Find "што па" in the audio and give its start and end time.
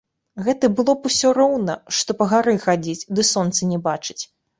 1.97-2.27